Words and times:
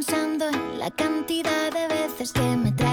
pensando 0.00 0.48
en 0.48 0.78
la 0.78 0.90
cantidad 0.90 1.70
de 1.70 1.86
veces 1.88 2.32
que 2.32 2.40
me 2.40 2.72
traicioné. 2.72 2.89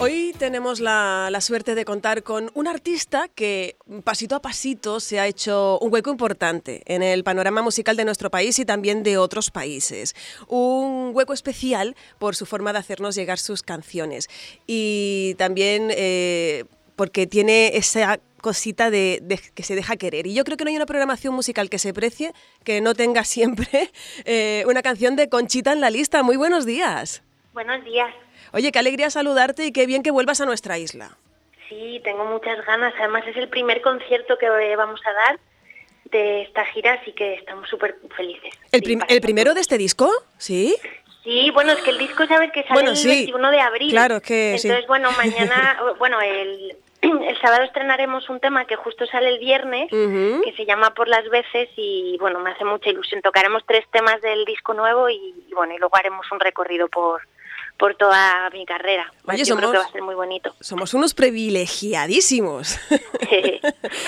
Hoy 0.00 0.32
tenemos 0.38 0.78
la, 0.78 1.36
suerte 1.40 1.74
de 1.74 1.84
contar 1.84 2.22
con 2.22 2.52
un 2.54 2.68
artista 2.68 3.26
que 3.26 3.76
pasito 4.04 4.36
a 4.36 4.40
pasito 4.40 5.00
se 5.00 5.18
ha 5.18 5.26
hecho 5.26 5.76
un 5.80 5.92
hueco 5.92 6.10
importante 6.10 6.82
en 6.86 7.02
el 7.02 7.24
panorama 7.24 7.62
musical 7.62 7.96
de 7.96 8.04
nuestro 8.04 8.30
país 8.30 8.60
y 8.60 8.64
también 8.64 9.02
de 9.02 9.18
otros 9.18 9.50
países. 9.50 10.14
Un 10.46 11.10
hueco 11.14 11.32
especial 11.32 11.96
por 12.20 12.36
su 12.36 12.46
forma 12.46 12.72
de 12.72 12.78
hacernos 12.78 13.16
llegar 13.16 13.38
sus 13.38 13.64
canciones 13.64 14.28
y 14.68 15.34
también 15.36 15.88
eh, 15.90 16.64
porque 16.94 17.26
tiene 17.26 17.76
esa 17.76 18.20
cosita 18.40 18.90
de, 18.90 19.20
que 19.52 19.64
se 19.64 19.74
deja 19.74 19.96
querer. 19.96 20.28
Y 20.28 20.34
yo 20.34 20.44
creo 20.44 20.56
que 20.56 20.62
no 20.62 20.70
hay 20.70 20.76
una 20.76 20.86
programación 20.86 21.34
musical 21.34 21.70
que 21.70 21.80
se 21.80 21.92
precie 21.92 22.32
que 22.62 22.80
no 22.80 22.94
tenga 22.94 23.24
siempre 23.24 23.90
eh, 24.24 24.62
una 24.68 24.82
canción 24.82 25.16
de 25.16 25.28
Conchita 25.28 25.72
en 25.72 25.80
la 25.80 25.90
lista. 25.90 26.22
Muy 26.22 26.36
buenos 26.36 26.66
días. 26.66 27.24
Buenos 27.52 27.84
días. 27.84 28.14
Oye, 28.52 28.72
qué 28.72 28.78
alegría 28.78 29.10
saludarte 29.10 29.66
y 29.66 29.72
qué 29.72 29.86
bien 29.86 30.02
que 30.02 30.10
vuelvas 30.10 30.40
a 30.40 30.46
nuestra 30.46 30.78
isla. 30.78 31.16
Sí, 31.68 32.00
tengo 32.02 32.24
muchas 32.24 32.64
ganas. 32.66 32.94
Además 32.98 33.24
es 33.26 33.36
el 33.36 33.48
primer 33.48 33.82
concierto 33.82 34.38
que 34.38 34.48
vamos 34.76 35.00
a 35.04 35.12
dar 35.12 35.38
de 36.10 36.42
esta 36.42 36.64
gira, 36.66 36.94
así 36.94 37.12
que 37.12 37.34
estamos 37.34 37.68
súper 37.68 37.96
felices. 38.16 38.54
¿El, 38.72 39.20
primero 39.20 39.54
de 39.54 39.60
este 39.60 39.76
disco? 39.76 40.10
¿Sí? 40.38 40.76
Sí, 41.22 41.50
bueno, 41.52 41.72
es 41.72 41.80
que 41.80 41.90
el 41.90 41.98
disco 41.98 42.26
sabes 42.26 42.50
que 42.52 42.62
sale 42.64 42.90
el 42.90 43.06
21 43.06 43.50
de 43.50 43.60
abril. 43.60 43.90
Claro, 43.90 44.20
que 44.22 44.54
Entonces, 44.54 44.86
bueno, 44.86 45.10
mañana, 45.12 45.78
bueno, 45.98 46.18
el, 46.22 46.74
el 47.02 47.40
sábado 47.40 47.64
estrenaremos 47.64 48.30
un 48.30 48.40
tema 48.40 48.64
que 48.64 48.76
justo 48.76 49.06
sale 49.06 49.28
el 49.28 49.38
viernes, 49.38 49.90
que 49.90 50.54
se 50.56 50.64
llama 50.64 50.94
Por 50.94 51.08
las 51.08 51.28
veces 51.28 51.68
y 51.76 52.16
bueno, 52.18 52.38
me 52.40 52.50
hace 52.50 52.64
mucha 52.64 52.88
ilusión. 52.88 53.20
Tocaremos 53.20 53.62
tres 53.66 53.84
temas 53.90 54.22
del 54.22 54.44
disco 54.46 54.72
nuevo 54.72 55.10
y 55.10 55.34
bueno, 55.54 55.74
y 55.74 55.78
luego 55.78 55.96
haremos 55.96 56.26
un 56.32 56.40
recorrido 56.40 56.88
por, 56.88 57.20
por 57.78 57.94
toda 57.94 58.50
mi 58.50 58.66
carrera. 58.66 59.12
Oye, 59.24 59.44
Yo 59.44 59.56
creo 59.56 59.70
que 59.70 59.78
va 59.78 59.84
a 59.84 59.92
ser 59.92 60.02
muy 60.02 60.14
bonito. 60.14 60.54
Somos 60.60 60.94
unos 60.94 61.14
privilegiadísimos. 61.14 62.76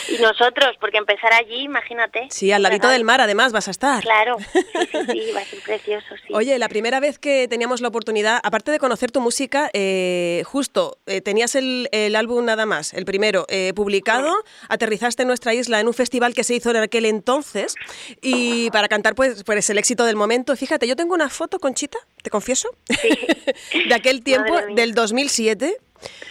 y 0.08 0.20
nosotros, 0.20 0.76
porque 0.80 0.98
empezar 0.98 1.32
allí, 1.32 1.62
imagínate. 1.62 2.26
Sí, 2.30 2.50
al 2.50 2.62
ladito 2.62 2.88
del 2.88 3.04
mar 3.04 3.20
además 3.20 3.52
vas 3.52 3.68
a 3.68 3.70
estar. 3.70 4.02
Claro, 4.02 4.36
sí, 4.38 4.98
sí, 5.10 5.30
va 5.36 5.40
a 5.40 5.44
ser 5.44 5.60
precioso. 5.60 6.06
Sí. 6.26 6.32
Oye, 6.34 6.58
la 6.58 6.68
primera 6.68 6.98
vez 7.00 7.18
que 7.18 7.46
teníamos 7.48 7.80
la 7.80 7.88
oportunidad, 7.88 8.40
aparte 8.42 8.72
de 8.72 8.78
conocer 8.78 9.12
tu 9.12 9.20
música, 9.20 9.70
eh, 9.72 10.42
justo 10.46 10.98
eh, 11.06 11.20
tenías 11.20 11.54
el, 11.54 11.88
álbum 12.16 12.44
nada 12.44 12.66
más, 12.66 12.92
el 12.92 13.04
primero, 13.04 13.46
eh, 13.48 13.72
publicado, 13.74 14.34
aterrizaste 14.68 15.22
en 15.22 15.28
nuestra 15.28 15.54
isla 15.54 15.78
en 15.78 15.86
un 15.86 15.94
festival 15.94 16.34
que 16.34 16.42
se 16.42 16.54
hizo 16.54 16.70
en 16.70 16.76
aquel 16.76 17.04
entonces 17.04 17.76
y 18.20 18.70
para 18.70 18.88
cantar 18.88 19.14
pues, 19.14 19.44
pues 19.44 19.70
el 19.70 19.78
éxito 19.78 20.04
del 20.04 20.16
momento. 20.16 20.56
Fíjate, 20.56 20.88
yo 20.88 20.96
tengo 20.96 21.14
una 21.14 21.28
foto, 21.28 21.60
Conchita, 21.60 21.98
te 22.22 22.30
confieso. 22.30 22.68
Sí. 22.88 23.08
de 23.88 23.94
aquel 23.94 24.22
tiempo, 24.22 24.58
del 24.74 24.94
2007. 24.94 25.76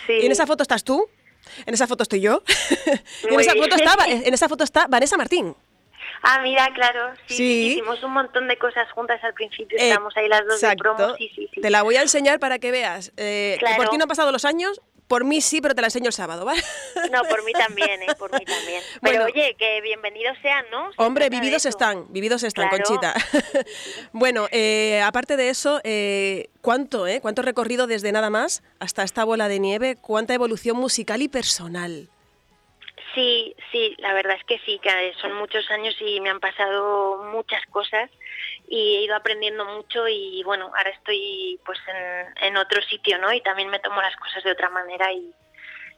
Y 0.07 0.25
en 0.25 0.31
esa 0.31 0.47
foto 0.47 0.63
estás 0.63 0.83
tú, 0.83 1.07
en 1.65 1.73
esa 1.73 1.87
foto 1.87 2.03
estoy 2.03 2.21
yo, 2.21 2.43
en 3.29 3.39
esa, 3.39 3.53
foto 3.53 3.75
está, 3.75 3.95
en 4.07 4.33
esa 4.33 4.49
foto 4.49 4.63
está 4.63 4.87
Vanessa 4.87 5.17
Martín. 5.17 5.55
Ah, 6.21 6.41
mira, 6.41 6.67
claro, 6.73 7.13
sí, 7.27 7.71
hicimos 7.71 8.03
un 8.03 8.11
montón 8.11 8.49
de 8.49 8.57
cosas 8.57 8.91
juntas 8.91 9.23
al 9.23 9.33
principio, 9.33 9.77
estábamos 9.77 10.17
ahí 10.17 10.27
las 10.27 10.45
dos 10.45 10.59
de 10.59 10.75
promo, 10.75 11.15
sí, 11.15 11.31
sí, 11.33 11.49
Te 11.61 11.69
la 11.69 11.81
voy 11.81 11.95
a 11.95 12.01
enseñar 12.01 12.39
para 12.39 12.59
que 12.59 12.71
veas. 12.71 13.13
Eh, 13.15 13.57
Por 13.77 13.87
ti 13.87 13.97
no 13.97 14.03
han 14.03 14.09
pasado 14.09 14.31
los 14.33 14.43
años, 14.43 14.81
por 15.09 15.25
mí 15.25 15.41
sí, 15.41 15.59
pero 15.59 15.73
te 15.73 15.81
la 15.81 15.87
enseño 15.87 16.05
el 16.05 16.13
sábado, 16.13 16.45
¿vale? 16.45 16.61
No, 17.11 17.23
por 17.23 17.43
mí 17.43 17.51
también, 17.51 18.03
¿eh? 18.03 18.15
Por 18.17 18.31
mí 18.31 18.45
también. 18.45 18.83
Pero 19.01 19.25
oye, 19.25 19.55
que 19.57 19.81
bienvenidos 19.81 20.37
sean, 20.43 20.63
¿no? 20.69 20.91
hombre, 20.97 21.29
vividos 21.29 21.65
están, 21.65 22.05
vividos 22.13 22.43
están, 22.43 22.69
Conchita. 22.69 23.15
bueno, 24.13 24.47
eh, 24.51 25.01
aparte 25.01 25.35
de 25.35 25.49
eso, 25.49 25.81
eh, 25.83 26.49
¿cuánto, 26.61 27.07
eh? 27.07 27.21
¿Cuánto 27.21 27.41
recorrido 27.41 27.87
desde 27.87 28.11
nada 28.11 28.29
más 28.29 28.61
hasta 28.79 29.01
esta 29.01 29.23
bola 29.23 29.47
de 29.47 29.59
nieve? 29.59 29.97
¿Cuánta 29.99 30.35
evolución 30.35 30.77
musical 30.77 31.23
y 31.23 31.27
personal? 31.27 32.07
Sí, 33.15 33.55
sí, 33.71 33.95
la 33.97 34.13
verdad 34.13 34.37
es 34.37 34.43
que 34.45 34.59
sí, 34.59 34.79
que 34.83 34.91
son 35.19 35.33
muchos 35.33 35.69
años 35.71 35.95
y 35.99 36.21
me 36.21 36.29
han 36.29 36.39
pasado 36.39 37.23
muchas 37.33 37.65
cosas 37.71 38.11
y 38.71 38.97
he 38.97 39.03
ido 39.03 39.15
aprendiendo 39.15 39.65
mucho 39.65 40.07
y 40.07 40.43
bueno, 40.43 40.71
ahora 40.77 40.91
estoy 40.91 41.59
pues 41.65 41.79
en, 42.41 42.55
otro 42.55 42.81
sitio, 42.83 43.17
¿no? 43.17 43.33
Y 43.33 43.41
también 43.41 43.69
me 43.69 43.79
tomo 43.79 43.99
las 43.99 44.15
cosas 44.15 44.43
de 44.43 44.51
otra 44.51 44.69
manera 44.69 45.11
y, 45.11 45.33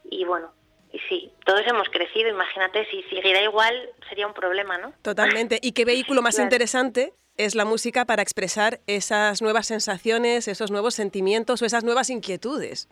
y 0.09 0.23
bueno, 0.23 0.53
y 0.93 0.99
sí, 1.09 1.33
todos 1.45 1.67
hemos 1.67 1.89
crecido, 1.89 2.29
imagínate, 2.29 2.85
si 2.89 3.03
siguiera 3.03 3.41
igual 3.41 3.89
sería 4.07 4.25
un 4.25 4.33
problema, 4.33 4.77
¿no? 4.77 4.93
Totalmente. 5.01 5.59
¿Y 5.61 5.73
qué 5.73 5.83
vehículo 5.93 6.21
más 6.21 6.39
interesante 6.39 7.13
es 7.35 7.55
la 7.55 7.65
música 7.65 8.05
para 8.05 8.21
expresar 8.21 8.79
esas 8.87 9.41
nuevas 9.41 9.67
sensaciones, 9.67 10.47
esos 10.47 10.71
nuevos 10.71 10.95
sentimientos 10.95 11.61
o 11.61 11.65
esas 11.65 11.83
nuevas 11.83 12.09
inquietudes? 12.09 12.87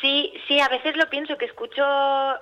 Sí, 0.00 0.32
sí, 0.48 0.58
a 0.60 0.68
veces 0.68 0.96
lo 0.96 1.10
pienso, 1.10 1.36
que 1.36 1.44
escucho, 1.44 1.82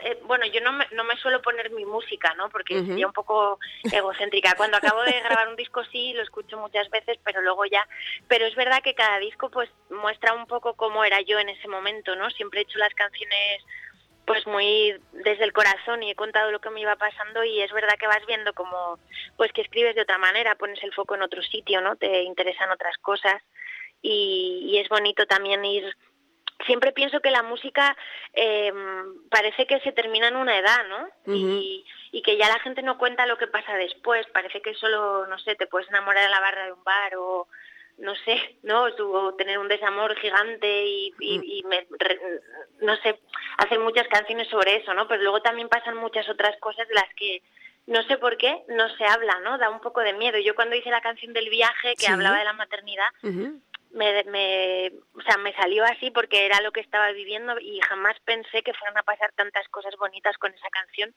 eh, 0.01 0.19
bueno, 0.25 0.47
yo 0.47 0.61
no 0.61 0.73
me, 0.73 0.87
no 0.93 1.03
me 1.03 1.17
suelo 1.17 1.43
poner 1.43 1.71
mi 1.73 1.85
música, 1.85 2.33
¿no? 2.35 2.49
Porque 2.51 2.85
sería 2.85 3.07
un 3.07 3.13
poco 3.13 3.59
egocéntrica. 3.93 4.55
Cuando 4.57 4.77
acabo 4.77 5.03
de 5.03 5.21
grabar 5.21 5.49
un 5.49 5.57
disco 5.57 5.83
sí, 5.91 6.13
lo 6.13 6.23
escucho 6.23 6.57
muchas 6.59 6.89
veces, 6.91 7.19
pero 7.25 7.43
luego 7.43 7.65
ya, 7.67 7.87
pero 8.29 8.47
es 8.47 8.55
verdad 8.55 8.81
que 8.83 8.95
cada 8.95 9.19
disco 9.19 9.51
pues 9.51 9.69
muestra 9.91 10.35
un 10.35 10.47
poco 10.47 10.75
cómo 10.75 11.05
era 11.05 11.21
yo 11.23 11.39
en 11.41 11.49
ese 11.49 11.67
momento, 11.67 12.15
¿no? 12.15 12.31
Siempre 12.31 12.61
he 12.61 12.63
hecho 12.63 12.79
las 12.79 12.95
canciones 12.95 13.65
pues 14.25 14.47
muy 14.47 14.95
desde 15.25 15.45
el 15.45 15.55
corazón 15.55 16.03
y 16.03 16.11
he 16.11 16.15
contado 16.15 16.53
lo 16.53 16.61
que 16.61 16.69
me 16.71 16.83
iba 16.83 16.95
pasando 16.97 17.43
y 17.45 17.63
es 17.63 17.73
verdad 17.73 17.97
que 17.99 18.07
vas 18.07 18.25
viendo 18.27 18.53
como 18.53 18.99
pues 19.37 19.51
que 19.53 19.63
escribes 19.63 19.95
de 19.97 20.03
otra 20.03 20.19
manera, 20.19 20.55
pones 20.55 20.83
el 20.85 20.93
foco 20.93 21.15
en 21.15 21.23
otro 21.23 21.43
sitio, 21.43 21.81
¿no? 21.81 21.97
Te 21.97 22.23
interesan 22.23 22.71
otras 22.71 22.97
cosas 22.99 23.43
y, 24.03 24.69
y 24.71 24.79
es 24.79 24.89
bonito 24.91 25.27
también 25.27 25.65
ir 25.65 25.97
siempre 26.67 26.93
pienso 26.93 27.21
que 27.21 27.31
la 27.31 27.43
música 27.43 27.97
eh, 28.33 28.73
parece 29.31 29.67
que 29.67 29.81
se 29.81 29.93
termina 29.93 30.29
en 30.29 30.37
una 30.37 30.59
edad, 30.59 30.87
¿no? 30.89 31.35
y, 31.35 31.85
y, 32.13 32.23
que 32.23 32.37
ya 32.37 32.49
la 32.49 32.59
gente 32.61 32.83
no 32.83 32.99
cuenta 32.99 33.27
lo 33.27 33.39
que 33.39 33.47
pasa 33.47 33.75
después. 33.75 34.27
Parece 34.33 34.61
que 34.61 34.75
solo, 34.75 35.27
no 35.27 35.39
sé, 35.39 35.55
te 35.55 35.67
puedes 35.67 35.89
enamorar 35.89 36.25
en 36.25 36.31
la 36.31 36.41
barra 36.41 36.67
de 36.67 36.73
un 36.73 36.85
bar 36.85 37.17
o, 37.17 37.49
no 37.99 38.15
sé, 38.25 38.59
¿no? 38.63 38.85
O 38.85 39.35
tener 39.35 39.59
un 39.59 39.69
desamor 39.69 40.17
gigante 40.17 40.87
y, 40.87 41.15
y, 41.21 41.65
no 42.81 42.97
sé, 42.97 43.19
hacer 43.59 43.79
muchas 43.79 44.09
canciones 44.09 44.49
sobre 44.49 44.77
eso, 44.77 44.95
¿no? 44.95 45.07
Pero 45.09 45.23
luego 45.23 45.43
también 45.43 45.69
pasan 45.69 45.97
muchas 45.97 46.29
otras 46.29 46.57
cosas 46.59 46.89
de 46.89 46.95
las 46.95 47.13
que 47.15 47.43
no 47.87 48.03
sé 48.03 48.19
por 48.19 48.37
qué 48.37 48.65
no 48.69 48.89
se 48.97 49.05
habla, 49.05 49.41
¿no? 49.41 49.57
Da 49.57 49.71
un 49.71 49.81
poco 49.81 50.01
de 50.01 50.13
miedo. 50.13 50.39
Yo 50.39 50.55
cuando 50.55 50.77
hice 50.77 50.91
la 50.91 51.01
canción 51.01 51.33
del 51.33 51.49
viaje 51.49 51.95
que 51.97 52.07
hablaba 52.07 52.39
de 52.39 52.45
la 52.45 52.53
maternidad, 52.53 53.09
me, 53.93 54.25
me, 54.25 54.93
o 55.15 55.21
sea, 55.23 55.39
me 55.39 55.53
salió 55.55 55.85
así 55.85 56.11
porque 56.11 56.47
era 56.47 56.61
lo 56.61 56.73
que 56.73 56.81
estaba 56.81 57.11
viviendo 57.13 57.59
y 57.61 57.81
jamás 57.81 58.17
pensé 58.25 58.63
que 58.63 58.75
fueran 58.75 58.99
a 58.99 59.03
pasar 59.03 59.33
tantas 59.33 59.69
cosas 59.69 59.95
bonitas 59.97 60.37
con 60.39 60.53
esa 60.53 60.69
canción, 60.71 61.15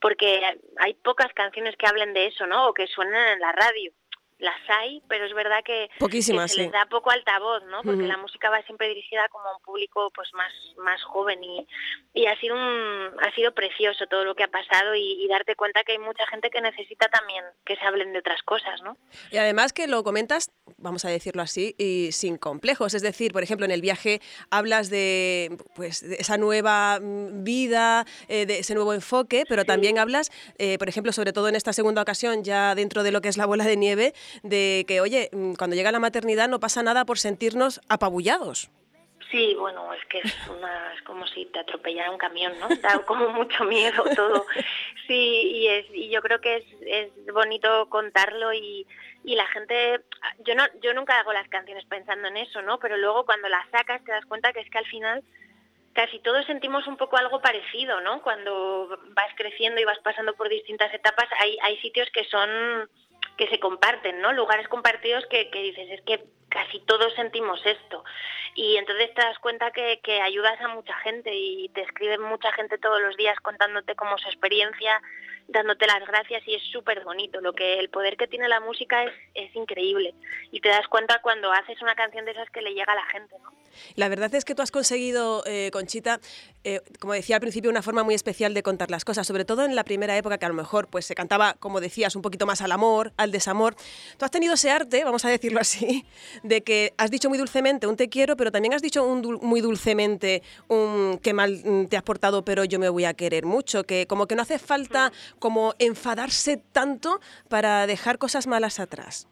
porque 0.00 0.42
hay 0.78 0.94
pocas 0.94 1.32
canciones 1.34 1.76
que 1.76 1.86
hablen 1.86 2.12
de 2.14 2.26
eso, 2.26 2.46
¿no? 2.46 2.68
O 2.68 2.74
que 2.74 2.86
suenen 2.86 3.14
en 3.14 3.40
la 3.40 3.52
radio. 3.52 3.92
Las 4.38 4.56
hay, 4.68 5.02
pero 5.08 5.24
es 5.26 5.34
verdad 5.34 5.62
que, 5.64 5.88
Poquísimas, 5.98 6.52
se 6.52 6.62
les 6.62 6.72
da 6.72 6.86
poco 6.86 7.10
altavoz, 7.10 7.62
¿no? 7.64 7.82
Porque 7.82 8.02
la 8.02 8.16
música 8.16 8.50
va 8.50 8.62
siempre 8.62 8.88
dirigida 8.88 9.28
como 9.28 9.48
a 9.48 9.56
un 9.56 9.62
público 9.62 10.10
pues 10.14 10.28
más, 10.34 10.52
más 10.78 11.02
joven 11.04 11.42
y, 11.42 11.66
y 12.12 12.26
ha 12.26 12.38
sido 12.40 12.54
un, 12.56 13.10
ha 13.22 13.34
sido 13.34 13.52
precioso 13.54 14.06
todo 14.06 14.24
lo 14.24 14.34
que 14.34 14.44
ha 14.44 14.48
pasado 14.48 14.94
y, 14.94 15.26
darte 15.28 15.56
cuenta 15.56 15.82
que 15.84 15.92
hay 15.92 15.98
mucha 15.98 16.26
gente 16.26 16.50
que 16.50 16.60
necesita 16.60 17.08
también 17.08 17.44
que 17.64 17.76
se 17.76 17.84
hablen 17.84 18.12
de 18.12 18.18
otras 18.18 18.42
cosas, 18.42 18.82
¿no? 18.82 18.96
Y 19.30 19.38
además 19.38 19.72
que 19.72 19.86
lo 19.88 20.04
comentas, 20.04 20.52
vamos 20.76 21.04
a 21.04 21.08
decirlo 21.08 21.42
así, 21.42 21.74
y 21.78 22.12
sin 22.12 22.36
complejos. 22.36 22.94
Es 22.94 23.02
decir, 23.02 23.32
por 23.32 23.42
ejemplo, 23.42 23.64
en 23.64 23.72
el 23.72 23.80
viaje 23.80 24.20
hablas 24.50 24.90
de, 24.90 25.56
pues, 25.74 26.02
esa 26.02 26.36
nueva 26.36 27.00
mm, 27.00 27.42
vida, 27.42 28.06
eh, 28.28 28.46
de 28.46 28.60
ese 28.60 28.74
nuevo 28.74 28.92
enfoque, 28.92 29.44
pero 29.48 29.64
también 29.64 29.98
hablas, 29.98 30.30
eh, 30.58 30.78
por 30.78 30.88
ejemplo, 30.88 31.12
sobre 31.12 31.32
todo 31.32 31.48
en 31.48 31.56
esta 31.56 31.72
segunda 31.72 32.02
ocasión, 32.02 32.44
ya 32.44 32.74
dentro 32.74 33.02
de 33.02 33.10
lo 33.10 33.20
que 33.20 33.28
es 33.28 33.36
la 33.36 33.46
bola 33.46 33.64
de 33.64 33.76
nieve, 33.76 34.14
de 34.42 34.84
que, 34.86 35.00
oye, 35.00 35.30
mm, 35.32 35.54
cuando 35.54 35.76
llega 35.76 35.92
la 35.92 36.00
maternidad 36.00 36.48
no 36.48 36.60
pasa 36.60 36.82
nada 36.82 37.04
por 37.04 37.18
sentirnos 37.18 37.80
apabullados. 37.88 38.70
Sí, 39.30 39.54
bueno, 39.58 39.92
es 39.92 40.04
que 40.06 40.18
es, 40.18 40.32
como 41.04 41.26
si 41.26 41.46
te 41.46 41.58
atropellara 41.58 42.10
un 42.10 42.18
camión, 42.18 42.52
¿no? 42.60 42.68
Da 42.76 43.00
como 43.04 43.30
mucho 43.30 43.64
miedo 43.64 44.04
todo. 44.14 44.46
Sí, 45.06 45.52
y, 45.54 45.68
es, 45.68 45.86
y 45.92 46.08
yo 46.08 46.22
creo 46.22 46.40
que 46.40 46.56
es, 46.56 46.64
es 46.86 47.34
bonito 47.34 47.88
contarlo 47.88 48.52
y, 48.52 48.86
y 49.24 49.34
la 49.34 49.46
gente, 49.48 50.00
yo 50.46 50.54
no, 50.54 50.64
yo 50.82 50.94
nunca 50.94 51.18
hago 51.18 51.32
las 51.32 51.48
canciones 51.48 51.84
pensando 51.86 52.28
en 52.28 52.36
eso, 52.36 52.62
¿no? 52.62 52.78
Pero 52.78 52.96
luego 52.96 53.24
cuando 53.24 53.48
las 53.48 53.68
sacas 53.70 54.04
te 54.04 54.12
das 54.12 54.24
cuenta 54.26 54.52
que 54.52 54.60
es 54.60 54.70
que 54.70 54.78
al 54.78 54.86
final 54.86 55.24
casi 55.94 56.18
todos 56.18 56.44
sentimos 56.46 56.86
un 56.86 56.96
poco 56.96 57.16
algo 57.16 57.40
parecido, 57.40 58.00
¿no? 58.02 58.22
Cuando 58.22 58.98
vas 59.14 59.32
creciendo 59.36 59.80
y 59.80 59.84
vas 59.84 59.98
pasando 60.00 60.34
por 60.34 60.48
distintas 60.48 60.92
etapas, 60.92 61.28
hay, 61.40 61.56
hay 61.62 61.76
sitios 61.78 62.08
que 62.12 62.24
son 62.24 62.88
que 63.36 63.48
se 63.48 63.58
comparten, 63.58 64.20
¿no? 64.20 64.32
Lugares 64.32 64.68
compartidos 64.68 65.24
que, 65.26 65.50
que 65.50 65.62
dices, 65.62 65.90
es 65.90 66.00
que 66.02 66.24
casi 66.48 66.78
todos 66.80 67.12
sentimos 67.14 67.60
esto. 67.66 68.04
Y 68.54 68.76
entonces 68.76 69.12
te 69.14 69.22
das 69.22 69.38
cuenta 69.40 69.72
que, 69.72 70.00
que 70.02 70.20
ayudas 70.20 70.60
a 70.60 70.68
mucha 70.68 70.94
gente 70.98 71.30
y 71.34 71.68
te 71.70 71.82
escriben 71.82 72.22
mucha 72.22 72.52
gente 72.52 72.78
todos 72.78 73.00
los 73.02 73.16
días 73.16 73.36
contándote 73.40 73.96
cómo 73.96 74.16
su 74.18 74.28
experiencia, 74.28 75.02
dándote 75.48 75.86
las 75.86 76.06
gracias 76.06 76.46
y 76.46 76.54
es 76.54 76.62
súper 76.70 77.02
bonito. 77.02 77.40
Lo 77.40 77.52
que 77.52 77.80
el 77.80 77.90
poder 77.90 78.16
que 78.16 78.28
tiene 78.28 78.48
la 78.48 78.60
música 78.60 79.02
es, 79.02 79.12
es 79.34 79.54
increíble 79.56 80.14
y 80.52 80.60
te 80.60 80.68
das 80.68 80.86
cuenta 80.86 81.20
cuando 81.20 81.52
haces 81.52 81.82
una 81.82 81.96
canción 81.96 82.24
de 82.24 82.30
esas 82.30 82.48
que 82.50 82.62
le 82.62 82.72
llega 82.72 82.92
a 82.92 82.96
la 82.96 83.06
gente. 83.06 83.34
¿no? 83.42 83.50
La 83.96 84.08
verdad 84.08 84.32
es 84.34 84.44
que 84.44 84.54
tú 84.54 84.62
has 84.62 84.70
conseguido, 84.70 85.42
eh, 85.46 85.70
Conchita, 85.72 86.20
eh, 86.64 86.80
como 86.98 87.12
decía 87.12 87.36
al 87.36 87.40
principio, 87.40 87.70
una 87.70 87.82
forma 87.82 88.02
muy 88.02 88.14
especial 88.14 88.54
de 88.54 88.62
contar 88.62 88.90
las 88.90 89.04
cosas, 89.04 89.26
sobre 89.26 89.44
todo 89.44 89.64
en 89.64 89.74
la 89.76 89.84
primera 89.84 90.16
época 90.16 90.38
que 90.38 90.46
a 90.46 90.48
lo 90.48 90.54
mejor 90.54 90.88
pues 90.88 91.04
se 91.06 91.14
cantaba, 91.14 91.54
como 91.60 91.80
decías, 91.80 92.16
un 92.16 92.22
poquito 92.22 92.46
más 92.46 92.62
al 92.62 92.72
amor, 92.72 93.12
al 93.16 93.30
desamor. 93.30 93.76
Tú 94.16 94.24
has 94.24 94.30
tenido 94.30 94.54
ese 94.54 94.70
arte, 94.70 95.04
vamos 95.04 95.24
a 95.24 95.28
decirlo 95.28 95.60
así, 95.60 96.06
de 96.42 96.62
que 96.62 96.94
has 96.96 97.10
dicho 97.10 97.28
muy 97.28 97.38
dulcemente 97.38 97.86
un 97.86 97.96
te 97.96 98.08
quiero, 98.08 98.36
pero 98.36 98.50
también 98.50 98.74
has 98.74 98.82
dicho 98.82 99.04
un 99.04 99.38
muy 99.42 99.60
dulcemente 99.60 100.42
un 100.68 101.18
que 101.22 101.32
mal 101.34 101.60
mm, 101.64 101.86
te 101.86 101.96
has 101.96 102.02
portado, 102.02 102.44
pero 102.44 102.64
yo 102.64 102.78
me 102.78 102.88
voy 102.88 103.04
a 103.04 103.14
querer 103.14 103.44
mucho, 103.44 103.84
que 103.84 104.06
como 104.06 104.26
que 104.26 104.34
no 104.34 104.42
hace 104.42 104.58
falta 104.58 105.12
como 105.38 105.74
enfadarse 105.78 106.56
tanto 106.56 107.20
para 107.48 107.86
dejar 107.86 108.18
cosas 108.18 108.46
malas 108.46 108.80
atrás. 108.80 109.28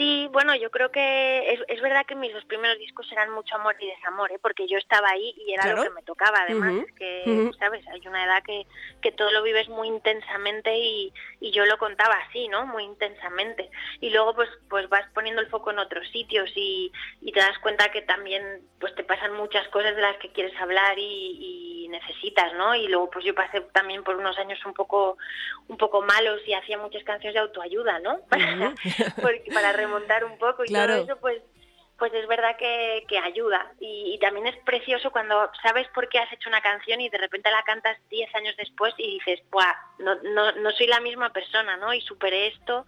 Sí, 0.00 0.30
bueno, 0.32 0.54
yo 0.54 0.70
creo 0.70 0.90
que 0.90 1.52
es, 1.52 1.60
es, 1.68 1.82
verdad 1.82 2.06
que 2.06 2.14
mis 2.14 2.32
dos 2.32 2.46
primeros 2.46 2.78
discos 2.78 3.06
eran 3.12 3.30
mucho 3.32 3.54
amor 3.56 3.76
y 3.78 3.86
desamor, 3.86 4.32
¿eh? 4.32 4.38
porque 4.40 4.66
yo 4.66 4.78
estaba 4.78 5.10
ahí 5.10 5.34
y 5.36 5.52
era 5.52 5.74
lo 5.74 5.82
que 5.82 5.90
me 5.90 6.00
tocaba, 6.00 6.38
además, 6.38 6.86
que, 6.96 7.50
¿sabes? 7.58 7.86
Hay 7.88 8.00
una 8.08 8.24
edad 8.24 8.42
que, 8.42 8.66
que 9.02 9.12
todo 9.12 9.30
lo 9.30 9.42
vives 9.42 9.68
muy 9.68 9.88
intensamente 9.88 10.74
y, 10.74 11.12
y 11.40 11.50
yo 11.50 11.66
lo 11.66 11.76
contaba 11.76 12.14
así, 12.14 12.48
¿no? 12.48 12.64
Muy 12.64 12.84
intensamente. 12.84 13.68
Y 14.00 14.08
luego, 14.08 14.34
pues, 14.34 14.48
pues 14.70 14.88
vas 14.88 15.06
poniendo 15.12 15.42
el 15.42 15.50
foco 15.50 15.70
en 15.70 15.80
otros 15.80 16.08
sitios 16.08 16.50
y, 16.54 16.90
y 17.20 17.32
te 17.32 17.40
das 17.40 17.58
cuenta 17.58 17.92
que 17.92 18.00
también, 18.00 18.62
pues, 18.78 18.94
te 18.94 19.04
pasan 19.04 19.34
muchas 19.34 19.68
cosas 19.68 19.94
de 19.94 20.00
las 20.00 20.16
que 20.16 20.32
quieres 20.32 20.58
hablar 20.58 20.98
y, 20.98 21.79
y 21.79 21.79
necesitas, 21.90 22.52
¿no? 22.54 22.74
Y 22.74 22.88
luego, 22.88 23.10
pues, 23.10 23.24
yo 23.24 23.34
pasé 23.34 23.60
también 23.72 24.02
por 24.02 24.16
unos 24.16 24.38
años 24.38 24.58
un 24.64 24.74
poco, 24.74 25.18
un 25.68 25.76
poco 25.76 26.02
malos 26.02 26.40
y 26.46 26.54
hacía 26.54 26.78
muchas 26.78 27.04
canciones 27.04 27.34
de 27.34 27.40
autoayuda, 27.40 27.98
¿no? 27.98 28.20
para, 28.30 28.74
para 29.52 29.88
montar 29.88 30.24
un 30.24 30.38
poco 30.38 30.64
y 30.64 30.72
todo 30.72 30.94
eso, 30.94 31.16
pues 31.20 31.42
pues 32.00 32.14
es 32.14 32.26
verdad 32.26 32.56
que, 32.56 33.04
que 33.06 33.18
ayuda. 33.18 33.72
Y, 33.78 34.18
también 34.22 34.46
es 34.46 34.56
precioso 34.64 35.10
cuando 35.10 35.50
sabes 35.62 35.86
por 35.88 36.08
qué 36.08 36.18
has 36.18 36.32
hecho 36.32 36.48
una 36.48 36.62
canción 36.62 36.98
y 37.02 37.10
de 37.10 37.18
repente 37.18 37.50
la 37.50 37.62
cantas 37.62 37.98
10 38.08 38.34
años 38.36 38.56
después 38.56 38.94
y 38.96 39.18
dices, 39.18 39.40
Buah, 39.50 39.74
no, 39.98 40.14
no, 40.22 40.50
no 40.52 40.70
soy 40.70 40.86
la 40.86 41.00
misma 41.00 41.30
persona, 41.30 41.76
¿no? 41.76 41.92
Y 41.92 42.00
superé 42.00 42.48
esto 42.48 42.86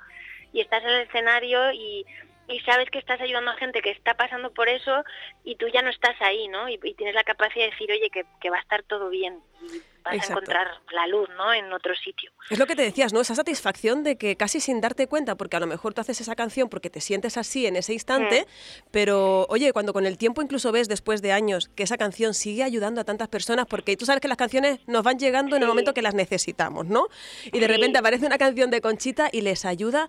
y 0.54 0.62
estás 0.62 0.82
en 0.82 0.88
el 0.88 1.00
escenario 1.02 1.72
y, 1.72 2.06
y 2.52 2.60
sabes 2.60 2.90
que 2.90 2.99
estás 2.99 3.20
ayudando 3.20 3.50
a 3.50 3.56
gente 3.56 3.81
que 3.81 3.90
está 3.90 4.14
pasando 4.14 4.52
por 4.52 4.69
eso 4.69 5.04
y 5.44 5.56
tú 5.56 5.66
ya 5.69 5.82
no 5.82 5.90
estás 5.90 6.20
ahí, 6.20 6.49
¿no? 6.49 6.69
Y, 6.69 6.78
tienes 6.78 7.14
la 7.14 7.25
capacidad 7.25 7.64
de 7.64 7.70
decir, 7.70 7.90
oye, 7.90 8.10
que, 8.10 8.25
que 8.40 8.50
va 8.50 8.58
a 8.58 8.60
estar 8.60 8.82
todo 8.82 9.08
bien. 9.08 9.40
Y 9.62 9.81
vas 10.04 10.28
a 10.28 10.32
encontrar 10.32 10.66
la 10.90 11.06
luz, 11.06 11.28
¿no? 11.37 11.54
En 11.54 11.72
otro 11.72 11.94
sitio. 11.94 12.31
Es 12.50 12.58
lo 12.58 12.66
que 12.66 12.76
te 12.76 12.82
decías, 12.82 13.12
¿no? 13.12 13.20
Esa 13.20 13.34
satisfacción 13.34 14.02
de 14.02 14.16
que 14.16 14.37
casi 14.37 14.60
sin 14.60 14.81
darte 14.81 15.06
cuenta, 15.06 15.37
porque 15.37 15.56
a 15.56 15.60
lo 15.60 15.66
mejor 15.66 15.94
tú 15.94 16.00
haces 16.00 16.20
esa 16.20 16.34
canción 16.34 16.69
porque 16.69 16.90
te 16.90 17.00
sientes 17.00 17.37
así 17.37 17.66
en 17.66 17.76
ese 17.76 17.93
instante, 17.93 18.43
mm. 18.43 18.88
pero 18.90 19.46
oye, 19.49 19.72
cuando 19.72 19.93
con 19.93 20.06
el 20.06 20.19
tiempo 20.19 20.43
incluso 20.43 20.72
ves 20.72 20.88
después 20.88 21.22
de 21.22 21.32
años 21.32 21.70
que 21.75 21.84
esa 21.84 21.96
canción 21.96 22.34
sigue 22.34 22.64
ayudando 22.64 23.00
a 23.00 23.04
tantas 23.04 23.28
personas, 23.28 23.66
porque 23.66 23.96
tú 23.96 24.04
sabes 24.04 24.20
que 24.20 24.28
las 24.28 24.37
canciones 24.37 24.81
nos 24.87 25.02
van 25.02 25.19
llegando 25.19 25.56
en 25.56 25.62
el 25.62 25.69
momento 25.69 25.94
que 25.94 26.02
las 26.02 26.14
necesitamos, 26.14 26.87
¿no? 26.87 27.06
Y 27.52 27.60
de 27.60 27.69
repente 27.69 27.99
aparece 27.99 28.26
una 28.26 28.38
canción 28.38 28.70
de 28.70 28.81
Conchita 28.81 29.28
y 29.32 29.40
les 29.40 29.64
ayuda 29.64 30.08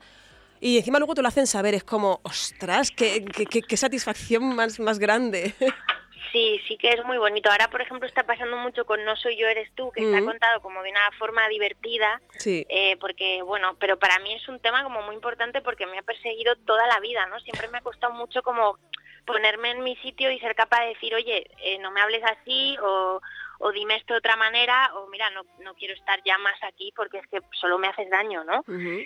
y 0.63 0.77
encima 0.77 0.97
luego 0.97 1.13
te 1.13 1.21
lo 1.21 1.27
hacen 1.27 1.45
saber, 1.45 1.73
es 1.73 1.83
como, 1.83 2.21
ostras, 2.23 2.89
qué, 2.89 3.25
qué, 3.25 3.61
qué 3.61 3.77
satisfacción 3.77 4.55
más, 4.55 4.79
más 4.79 4.97
grande. 4.97 5.53
Sí, 6.31 6.59
sí 6.67 6.77
que 6.77 6.89
es 6.89 7.05
muy 7.05 7.19
bonito. 7.19 7.51
Ahora, 7.51 7.69
por 7.69 7.79
ejemplo, 7.79 8.07
está 8.07 8.23
pasando 8.23 8.57
mucho 8.57 8.85
con 8.85 9.05
No 9.05 9.15
soy 9.15 9.37
yo, 9.37 9.47
eres 9.47 9.71
tú, 9.75 9.91
que 9.91 10.03
está 10.03 10.19
contado 10.25 10.61
como 10.61 10.81
de 10.81 10.89
una 10.89 11.11
forma 11.19 11.47
divertida, 11.47 12.19
sí. 12.39 12.65
eh, 12.69 12.97
porque, 12.99 13.43
bueno, 13.43 13.77
pero 13.79 13.99
para 13.99 14.17
mí 14.17 14.33
es 14.33 14.49
un 14.49 14.59
tema 14.59 14.83
como 14.83 15.03
muy 15.03 15.13
importante 15.13 15.61
porque 15.61 15.85
me 15.85 15.99
ha 15.99 16.01
perseguido 16.01 16.55
toda 16.65 16.87
la 16.87 16.99
vida, 17.01 17.27
¿no? 17.27 17.39
Siempre 17.41 17.67
me 17.67 17.77
ha 17.77 17.81
costado 17.81 18.13
mucho 18.13 18.41
como 18.41 18.79
ponerme 19.25 19.71
en 19.71 19.83
mi 19.83 19.95
sitio 19.97 20.31
y 20.31 20.39
ser 20.39 20.55
capaz 20.55 20.81
de 20.81 20.87
decir, 20.87 21.13
oye, 21.13 21.51
eh, 21.63 21.77
no 21.77 21.91
me 21.91 22.01
hables 22.01 22.23
así 22.23 22.75
o, 22.81 23.21
o 23.65 23.71
dime 23.71 23.95
esto 23.95 24.13
de 24.13 24.19
otra 24.19 24.35
manera 24.35 24.91
o 24.95 25.07
mira, 25.07 25.29
no, 25.29 25.43
no 25.59 25.73
quiero 25.75 25.93
estar 25.93 26.21
ya 26.25 26.37
más 26.37 26.61
aquí 26.63 26.91
porque 26.95 27.19
es 27.19 27.27
que 27.27 27.39
solo 27.59 27.77
me 27.77 27.87
haces 27.87 28.09
daño, 28.09 28.43
¿no? 28.43 28.63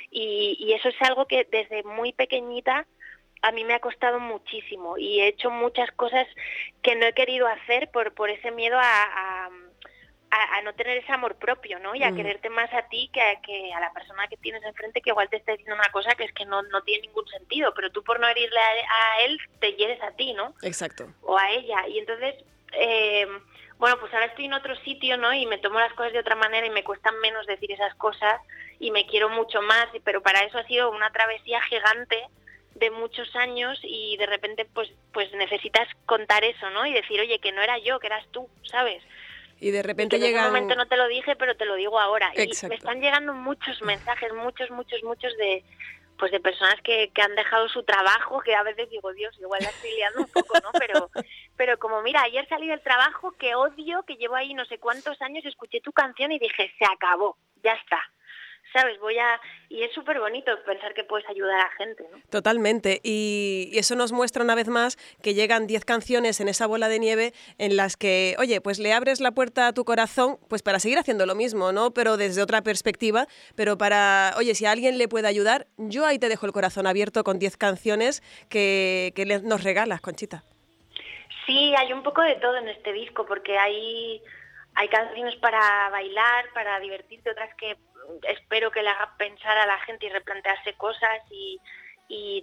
y, 0.09 0.57
y 0.59 0.73
eso 0.73 0.89
es 0.89 1.01
algo 1.01 1.27
que 1.27 1.47
desde 1.49 1.83
muy 1.83 2.11
pequeñita 2.11 2.87
a 3.43 3.51
mí 3.51 3.63
me 3.63 3.75
ha 3.75 3.79
costado 3.79 4.19
muchísimo 4.19 4.97
y 4.97 5.21
he 5.21 5.27
hecho 5.27 5.51
muchas 5.51 5.91
cosas 5.91 6.27
que 6.81 6.95
no 6.95 7.05
he 7.05 7.13
querido 7.13 7.47
hacer 7.47 7.89
por, 7.91 8.13
por 8.15 8.31
ese 8.31 8.49
miedo 8.49 8.79
a, 8.79 9.03
a, 9.03 10.57
a, 10.57 10.61
no 10.63 10.73
tener 10.73 10.97
ese 10.97 11.11
amor 11.11 11.35
propio, 11.35 11.77
¿no? 11.79 11.93
Y 11.93 12.03
a 12.03 12.13
quererte 12.13 12.49
más 12.49 12.73
a 12.73 12.87
ti 12.89 13.09
que 13.13 13.21
a, 13.21 13.39
que 13.41 13.71
a 13.73 13.79
la 13.79 13.93
persona 13.93 14.27
que 14.27 14.37
tienes 14.37 14.63
enfrente 14.63 15.01
que 15.01 15.11
igual 15.11 15.29
te 15.29 15.37
está 15.37 15.51
diciendo 15.51 15.75
una 15.75 15.91
cosa 15.91 16.15
que 16.15 16.23
es 16.23 16.33
que 16.33 16.45
no, 16.45 16.63
no 16.63 16.81
tiene 16.81 17.07
ningún 17.07 17.27
sentido, 17.27 17.73
pero 17.75 17.91
tú 17.91 18.03
por 18.03 18.19
no 18.19 18.27
herirle 18.27 18.59
a, 18.59 19.21
él 19.25 19.39
te 19.59 19.73
hieres 19.73 20.01
a 20.01 20.11
ti, 20.11 20.33
¿no? 20.33 20.55
Exacto. 20.63 21.13
O 21.21 21.37
a 21.37 21.51
ella. 21.51 21.87
Y 21.87 21.99
entonces, 21.99 22.43
eh, 22.73 23.27
bueno, 23.79 23.97
pues 23.99 24.13
ahora 24.13 24.25
estoy 24.25 24.45
en 24.45 24.53
otro 24.53 24.75
sitio, 24.77 25.17
¿no? 25.17 25.33
Y 25.33 25.45
me 25.45 25.59
tomo 25.59 25.79
las 25.79 25.93
cosas 25.93 26.13
de 26.13 26.19
otra 26.19 26.35
manera 26.35 26.65
y 26.65 26.71
me 26.71 26.83
cuestan 26.83 27.19
menos 27.19 27.45
decir 27.45 27.71
esas 27.71 27.93
cosas 27.95 28.41
y 28.79 28.91
me 28.91 29.05
quiero 29.05 29.29
mucho 29.29 29.61
más, 29.61 29.87
pero 30.03 30.21
para 30.21 30.41
eso 30.43 30.57
ha 30.57 30.65
sido 30.65 30.91
una 30.91 31.11
travesía 31.11 31.61
gigante 31.63 32.17
de 32.75 32.91
muchos 32.91 33.35
años 33.35 33.79
y 33.83 34.17
de 34.17 34.27
repente 34.27 34.65
pues 34.65 34.89
pues 35.11 35.31
necesitas 35.33 35.87
contar 36.05 36.43
eso, 36.43 36.69
¿no? 36.71 36.85
Y 36.85 36.93
decir, 36.93 37.19
oye, 37.19 37.39
que 37.39 37.51
no 37.51 37.61
era 37.61 37.77
yo, 37.79 37.99
que 37.99 38.07
eras 38.07 38.25
tú, 38.31 38.49
¿sabes? 38.63 39.03
Y 39.59 39.71
de 39.71 39.81
repente 39.81 40.19
llega. 40.19 40.39
En 40.39 40.45
ese 40.45 40.47
momento 40.47 40.75
no 40.75 40.87
te 40.87 40.97
lo 40.97 41.07
dije, 41.07 41.35
pero 41.35 41.55
te 41.55 41.65
lo 41.65 41.75
digo 41.75 41.99
ahora. 41.99 42.31
Y 42.35 42.47
me 42.67 42.75
están 42.75 43.01
llegando 43.01 43.33
muchos 43.33 43.81
mensajes, 43.81 44.31
muchos, 44.33 44.69
muchos, 44.69 45.03
muchos 45.03 45.35
de 45.37 45.63
pues 46.17 46.31
de 46.31 46.39
personas 46.39 46.75
que, 46.83 47.11
que 47.13 47.21
han 47.21 47.35
dejado 47.35 47.69
su 47.69 47.83
trabajo, 47.83 48.41
que 48.41 48.55
a 48.55 48.63
veces 48.63 48.89
digo, 48.89 49.13
Dios, 49.13 49.35
igual 49.39 49.61
la 49.61 49.69
estoy 49.69 49.91
liando 49.91 50.21
un 50.21 50.27
poco, 50.27 50.55
¿no? 50.63 50.71
Pero, 50.79 51.11
mira, 52.07 52.21
ayer 52.21 52.47
salí 52.47 52.67
del 52.69 52.79
trabajo, 52.79 53.33
que 53.33 53.53
odio, 53.53 54.03
que 54.03 54.15
llevo 54.15 54.35
ahí 54.35 54.53
no 54.53 54.63
sé 54.63 54.77
cuántos 54.77 55.21
años, 55.21 55.43
escuché 55.43 55.81
tu 55.81 55.91
canción 55.91 56.31
y 56.31 56.39
dije, 56.39 56.71
se 56.79 56.85
acabó, 56.85 57.35
ya 57.61 57.73
está. 57.73 57.99
¿sabes? 58.73 58.99
Voy 58.99 59.17
a... 59.17 59.39
Y 59.69 59.83
es 59.83 59.93
súper 59.93 60.19
bonito 60.19 60.51
pensar 60.65 60.93
que 60.93 61.03
puedes 61.03 61.27
ayudar 61.29 61.59
a 61.59 61.69
gente, 61.77 62.05
¿no? 62.11 62.19
Totalmente. 62.29 62.99
Y, 63.03 63.71
eso 63.73 63.95
nos 63.95 64.11
muestra 64.11 64.43
una 64.43 64.55
vez 64.55 64.67
más 64.67 64.97
que 65.21 65.33
llegan 65.33 65.67
10 65.67 65.85
canciones 65.85 66.39
en 66.39 66.47
esa 66.47 66.67
bola 66.67 66.87
de 66.89 66.99
nieve 66.99 67.33
en 67.57 67.75
las 67.75 67.97
que, 67.97 68.35
oye, 68.39 68.61
pues 68.61 68.79
le 68.79 68.93
abres 68.93 69.19
la 69.19 69.31
puerta 69.31 69.67
a 69.67 69.73
tu 69.73 69.85
corazón, 69.85 70.37
pues 70.49 70.63
para 70.63 70.79
seguir 70.79 70.99
haciendo 70.99 71.25
lo 71.25 71.35
mismo, 71.35 71.71
¿no? 71.71 71.91
Pero 71.91 72.17
desde 72.17 72.41
otra 72.41 72.61
perspectiva, 72.61 73.27
pero 73.55 73.77
para, 73.77 74.33
oye, 74.37 74.55
si 74.55 74.65
a 74.65 74.71
alguien 74.71 74.97
le 74.97 75.07
puede 75.07 75.27
ayudar, 75.27 75.67
yo 75.77 76.05
ahí 76.05 76.19
te 76.19 76.29
dejo 76.29 76.45
el 76.45 76.51
corazón 76.51 76.87
abierto 76.87 77.23
con 77.23 77.39
10 77.39 77.57
canciones 77.57 78.21
que, 78.49 79.13
que 79.15 79.25
nos 79.25 79.63
regalas, 79.63 80.01
Conchita. 80.01 80.43
Sí, 81.45 81.73
hay 81.77 81.93
un 81.93 82.03
poco 82.03 82.21
de 82.21 82.35
todo 82.35 82.57
en 82.57 82.67
este 82.67 82.93
disco, 82.93 83.25
porque 83.25 83.57
hay, 83.57 84.21
hay 84.75 84.87
canciones 84.89 85.35
para 85.37 85.89
bailar, 85.89 86.45
para 86.53 86.79
divertirte, 86.79 87.31
otras 87.31 87.53
que 87.55 87.77
espero 88.23 88.71
que 88.71 88.81
le 88.81 88.89
haga 88.89 89.15
pensar 89.17 89.57
a 89.57 89.65
la 89.65 89.79
gente 89.79 90.05
y 90.05 90.09
replantearse 90.09 90.73
cosas 90.73 91.21
y, 91.29 91.59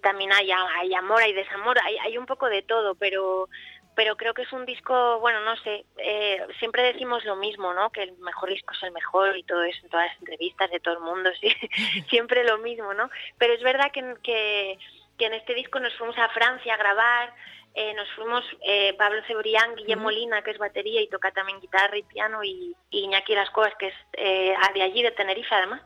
también 0.02 0.32
hay, 0.32 0.50
amor, 0.52 1.22
hay 1.22 1.32
desamor, 1.32 1.78
hay, 1.80 2.18
un 2.18 2.26
poco 2.26 2.48
de 2.48 2.62
todo, 2.62 2.94
pero 2.94 3.48
pero 3.96 4.16
creo 4.16 4.34
que 4.34 4.42
es 4.42 4.52
un 4.52 4.66
disco, 4.66 5.20
bueno, 5.20 5.40
no 5.42 5.56
sé, 5.58 5.84
eh, 5.98 6.44
siempre 6.58 6.82
decimos 6.82 7.24
lo 7.24 7.36
mismo, 7.36 7.72
¿no? 7.72 7.90
Que 7.90 8.02
el 8.02 8.12
mejor 8.18 8.48
disco 8.48 8.74
es 8.74 8.82
el 8.82 8.90
mejor 8.90 9.36
y 9.36 9.44
todo 9.44 9.62
eso 9.62 9.78
en 9.84 9.88
todas 9.88 10.08
las 10.08 10.18
entrevistas 10.18 10.68
de 10.72 10.80
todo 10.80 10.94
el 10.94 11.00
mundo, 11.00 11.30
sí, 11.40 11.48
siempre 12.10 12.42
lo 12.42 12.58
mismo, 12.58 12.92
¿no? 12.92 13.08
Pero 13.38 13.54
es 13.54 13.62
verdad 13.62 13.92
que, 13.92 14.76
que 15.16 15.26
en 15.26 15.34
este 15.34 15.54
disco 15.54 15.78
nos 15.78 15.94
fuimos 15.94 16.18
a 16.18 16.28
Francia 16.30 16.74
a 16.74 16.76
grabar, 16.76 17.32
eh, 17.76 17.92
nos 17.94 18.08
fuimos 18.12 18.44
eh, 18.62 18.94
Pablo 18.96 19.20
Cebrián, 19.26 19.74
Guillermo 19.74 20.04
Molina, 20.04 20.42
que 20.42 20.52
es 20.52 20.58
batería 20.58 21.00
y 21.00 21.08
toca 21.08 21.32
también 21.32 21.60
guitarra 21.60 21.98
y 21.98 22.04
piano, 22.04 22.44
y, 22.44 22.76
Iñaki 22.90 23.34
Las 23.34 23.50
Cosas, 23.50 23.74
que 23.78 23.88
es 23.88 23.94
eh, 24.12 24.54
de 24.74 24.82
allí, 24.82 25.02
de 25.02 25.10
Tenerife 25.10 25.52
además. 25.52 25.82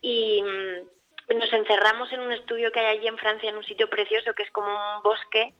Y 0.00 0.42
mm, 0.42 1.38
nos 1.38 1.52
encerramos 1.52 2.12
en 2.12 2.20
un 2.20 2.32
estudio 2.32 2.72
que 2.72 2.80
hay 2.80 2.98
allí 2.98 3.06
en 3.06 3.18
Francia, 3.18 3.48
en 3.48 3.56
un 3.56 3.64
sitio 3.64 3.88
precioso 3.88 4.34
que 4.34 4.42
es 4.42 4.50
como 4.50 4.68
un 4.68 5.02
bosque, 5.04 5.54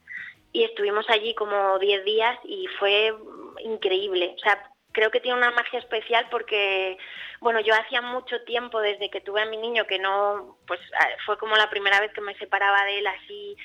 y 0.53 0.65
estuvimos 0.65 1.09
allí 1.09 1.35
como 1.35 1.79
10 1.79 2.05
días 2.05 2.39
y 2.45 2.67
fue 2.81 3.15
increíble. 3.61 4.35
O 4.37 4.39
sea, 4.41 4.69
creo 4.91 5.13
que 5.13 5.21
tiene 5.21 5.39
una 5.39 5.53
magia 5.53 5.79
especial 5.79 6.27
porque, 6.29 6.99
bueno, 7.41 7.61
yo 7.61 7.73
hacía 7.75 8.03
mucho 8.03 8.43
tiempo 8.43 8.81
desde 8.81 9.11
que 9.11 9.21
tuve 9.21 9.43
a 9.43 9.47
mi 9.47 9.57
niño 9.57 9.87
que 9.87 10.01
no, 10.01 10.59
pues 10.67 10.81
fue 11.25 11.39
como 11.39 11.57
la 11.57 11.71
primera 11.71 12.01
vez 12.01 12.13
que 12.13 12.21
me 12.21 12.37
separaba 12.37 12.85
de 12.85 12.99
él 12.99 13.07
así 13.07 13.57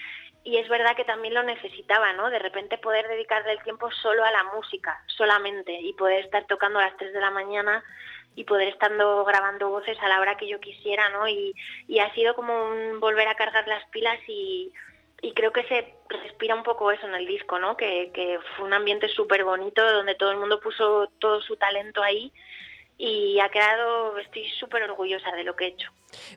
y 0.44 0.58
es 0.58 0.70
verdad 0.70 0.96
que 0.96 1.04
también 1.04 1.34
lo 1.34 1.44
necesitaba, 1.44 2.14
¿no? 2.14 2.30
De 2.30 2.40
repente 2.40 2.78
poder 2.78 3.08
dedicarle 3.08 3.52
el 3.52 3.64
tiempo 3.64 3.92
solo 3.92 4.24
a 4.24 4.32
la 4.32 4.44
música, 4.56 5.04
solamente, 5.08 5.74
y 5.74 5.94
poder 5.94 6.26
estar 6.26 6.46
tocando 6.46 6.80
a 6.80 6.84
las 6.84 6.98
3 6.98 7.14
de 7.14 7.20
la 7.20 7.32
mañana 7.32 7.84
y 8.36 8.44
poder 8.44 8.70
estando 8.70 9.26
grabando 9.26 9.70
voces 9.70 9.98
a 10.00 10.08
la 10.08 10.22
hora 10.22 10.38
que 10.38 10.48
yo 10.48 10.60
quisiera, 10.60 11.10
¿no? 11.10 11.28
Y, 11.28 11.54
ha 12.00 12.14
sido 12.14 12.36
como 12.36 12.70
un 12.70 13.00
volver 13.00 13.28
a 13.28 13.36
cargar 13.36 13.68
las 13.68 13.84
pilas 13.90 14.20
y, 14.28 14.72
creo 15.36 15.52
que 15.52 15.64
se 15.64 15.94
respira 16.10 16.56
un 16.56 16.64
poco 16.64 16.92
eso 16.92 17.08
en 17.08 17.16
el 17.16 17.26
disco, 17.26 17.60
¿no? 17.60 17.76
Que, 17.76 18.12
que 18.14 18.40
fue 18.56 18.66
un 18.66 18.74
ambiente 18.74 19.10
súper 19.10 19.44
bonito 19.44 19.84
donde 19.92 20.16
todo 20.16 20.32
el 20.32 20.38
mundo 20.38 20.60
puso 20.60 21.12
todo 21.20 21.42
su 21.42 21.58
talento 21.58 22.02
ahí 22.02 22.32
y 22.98 23.40
ha 23.40 23.50
quedado, 23.50 24.18
estoy 24.18 24.50
súper 24.60 24.84
orgullosa 24.84 25.32
de 25.32 25.44
lo 25.44 25.56
que 25.56 25.66
he 25.66 25.68
hecho. 25.70 25.92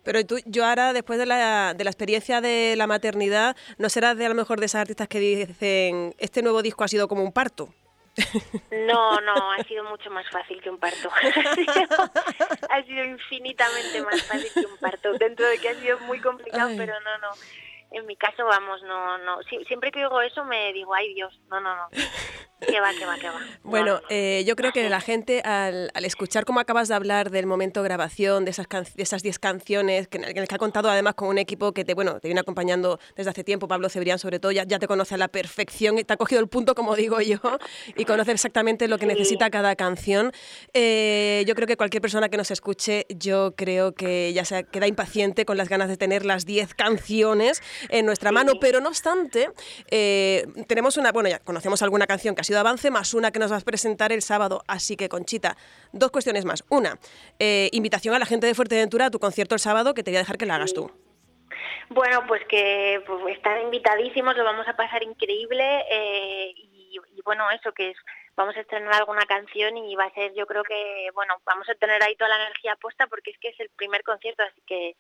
Pero 0.05 0.25
tú, 0.27 0.39
yo 0.45 0.67
ahora, 0.67 0.93
después 0.93 1.19
de 1.19 1.27
la, 1.27 1.75
de 1.75 1.85
la 1.85 1.91
experiencia 1.91 2.41
de 2.41 2.75
la 2.77 2.87
maternidad, 2.87 3.57
¿no 3.79 3.89
serás 3.89 4.17
de 4.17 4.27
a 4.27 4.29
lo 4.29 4.35
mejor 4.35 4.61
de 4.61 4.67
esas 4.67 4.83
artistas 4.83 5.09
que 5.09 5.21
dicen, 5.21 6.15
este 6.19 6.43
nuevo 6.43 6.63
disco 6.63 6.85
ha 6.85 6.89
sido 6.89 7.09
como 7.09 7.23
un 7.23 7.33
parto? 7.33 7.69
No, 8.71 9.21
no, 9.21 9.53
ha 9.53 9.63
sido 9.65 9.85
mucho 9.85 10.11
más 10.11 10.29
fácil 10.31 10.61
que 10.61 10.69
un 10.69 10.79
parto. 10.79 11.11
ha 12.71 12.83
sido 12.83 13.05
infinitamente 13.05 14.03
más 14.03 14.23
fácil 14.25 14.51
que 14.53 14.67
un 14.67 14.79
parto, 14.79 15.13
dentro 15.13 15.47
de 15.47 15.59
que 15.59 15.69
ha 15.69 15.75
sido 15.75 15.99
muy 16.01 16.21
complicado, 16.21 16.71
pero 16.77 16.95
no, 17.01 17.19
no 17.19 17.31
en 17.93 18.07
mi 18.07 18.17
caso, 18.17 18.45
vamos, 18.45 18.83
no, 18.83 19.19
no. 19.19 19.43
siempre 19.67 19.91
que 19.91 20.01
digo 20.01 20.21
eso 20.23 20.45
me 20.45 20.73
digo, 20.73 20.95
ay 20.95 21.13
Dios, 21.15 21.39
no, 21.49 21.61
no, 21.61 21.75
no. 21.75 21.89
Que 22.67 22.79
va, 22.81 22.91
que 22.93 23.07
va, 23.07 23.17
que 23.17 23.29
va. 23.29 23.41
Bueno, 23.63 24.01
eh, 24.11 24.45
yo 24.47 24.55
creo 24.55 24.73
que 24.73 24.89
la 24.91 25.01
gente 25.01 25.41
al, 25.41 25.91
escuchar 26.05 26.45
cómo 26.45 26.61
acabas 26.61 26.89
de 26.89 26.95
hablar 26.95 27.31
del 27.31 27.47
momento 27.47 27.83
de 27.83 27.89
grabación, 27.89 28.45
de 28.45 28.51
esas 28.51 28.67
de 28.69 29.03
esas 29.03 29.23
10 29.23 29.39
canciones, 29.39 30.09
que, 30.09 30.19
en 30.19 30.25
el 30.25 30.49
que 30.49 30.55
ha 30.55 30.59
contado 30.59 30.91
además 30.91 31.15
con 31.15 31.29
un 31.29 31.39
equipo 31.39 31.73
que 31.73 31.85
te, 31.85 31.95
bueno, 31.95 32.21
te 32.21 32.29
viene 32.29 32.41
acompañando 32.41 33.01
desde 33.17 33.31
hace 33.31 33.45
tiempo, 33.45 33.67
Pablo 33.67 33.89
Cebrián 33.89 34.19
sobre 34.19 34.39
todo, 34.39 34.53
ya, 34.53 34.65
ya 34.65 34.79
te 34.79 34.87
conoce 34.87 35.15
a 35.15 35.19
la 35.19 35.29
perfección, 35.29 35.99
y 35.99 36.05
te 36.05 36.13
ha 36.13 36.17
cogido 36.17 36.41
el 36.41 36.49
punto, 36.49 36.75
como 36.75 36.95
digo 36.97 37.21
yo, 37.21 37.39
y 37.97 38.05
conoce 38.05 38.33
exactamente 38.33 38.89
lo 38.89 38.99
que 38.99 39.07
necesita 39.07 39.51
cada 39.51 39.75
canción. 39.75 40.33
Eh, 40.75 41.45
yo 41.47 41.55
creo 41.55 41.67
que 41.67 41.77
cualquier 41.77 42.03
persona 42.03 42.29
que 42.29 42.37
nos 42.37 42.51
escuche, 42.51 43.07
yo 43.09 43.55
creo 43.57 43.93
que 43.93 44.33
ya 44.35 44.45
se 44.45 44.65
queda 44.65 44.87
impaciente 44.87 45.47
con 45.47 45.57
las 45.57 45.69
ganas 45.69 45.89
de 45.89 45.97
tener 45.97 46.27
las 46.27 46.45
10 46.45 46.75
canciones 46.75 47.63
en 47.89 48.05
nuestra 48.05 48.33
mano, 48.33 48.55
pero 48.61 48.81
no 48.81 48.89
obstante, 48.89 49.51
eh, 49.91 50.47
tenemos 50.67 50.97
una, 50.99 51.13
bueno, 51.13 51.29
ya 51.29 51.39
conocemos 51.39 51.81
alguna 51.83 52.07
canción 52.07 52.35
que 52.35 52.43
ha 52.43 52.50
sido 52.51 52.59
avance, 52.59 52.91
más 52.91 53.15
una 53.15 53.31
que 53.31 53.39
nos 53.39 53.53
vas 53.53 53.63
a 53.63 53.65
presentar 53.65 54.11
el 54.11 54.23
sábado, 54.23 54.63
así 54.67 54.97
que 54.97 55.09
Conchita, 55.09 55.57
dos 55.93 56.11
cuestiones 56.11 56.45
más. 56.45 56.65
Una, 56.69 56.99
eh, 57.39 57.69
invitación 57.71 58.13
a 58.13 58.19
la 58.19 58.27
gente 58.27 58.49
de 58.49 58.57
Fuerteventura 58.57 59.07
a 59.07 59.11
tu 59.11 59.21
concierto 59.21 59.55
el 59.55 59.61
sábado, 59.61 59.95
que 59.95 60.03
te 60.03 60.11
voy 60.11 60.17
a 60.17 60.21
dejar 60.21 60.37
que 60.37 60.47
la 60.47 60.57
hagas 60.57 60.75
tú. 60.75 60.91
Bueno, 61.91 62.25
pues 62.27 62.43
que 62.49 63.01
pues, 63.07 63.37
están 63.37 63.63
invitadísimos, 63.63 64.37
lo 64.37 64.43
vamos 64.43 64.67
a 64.67 64.75
pasar 64.75 65.05
increíble 65.05 65.65
eh, 65.93 66.53
y, 66.57 66.99
bueno, 67.25 67.49
eso 67.53 67.71
que 67.71 67.91
es, 67.91 67.97
vamos 68.35 68.57
a 68.57 68.63
estrenar 68.63 68.95
alguna 68.95 69.27
canción 69.27 69.77
y 69.77 69.95
va 69.95 70.07
a 70.07 70.15
ser, 70.15 70.35
yo 70.35 70.45
creo 70.47 70.65
que, 70.65 71.11
bueno, 71.15 71.35
vamos 71.45 71.69
a 71.69 71.75
tener 71.77 72.03
ahí 72.03 72.17
toda 72.17 72.31
la 72.31 72.43
energía 72.47 72.75
puesta 72.75 73.07
porque 73.07 73.31
es 73.31 73.39
que 73.39 73.51
es 73.51 73.61
el 73.61 73.71
primer 73.77 74.03
concierto, 74.03 74.43
así 74.43 74.61
que, 74.67 74.97